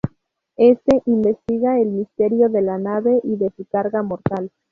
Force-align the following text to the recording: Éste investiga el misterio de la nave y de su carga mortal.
Éste 0.57 1.03
investiga 1.05 1.79
el 1.79 1.89
misterio 1.89 2.49
de 2.49 2.63
la 2.63 2.79
nave 2.79 3.19
y 3.23 3.35
de 3.35 3.51
su 3.55 3.65
carga 3.65 4.01
mortal. 4.01 4.49